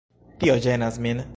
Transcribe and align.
Tio 0.43 0.55
ĝenas 0.67 0.99
min. 1.07 1.27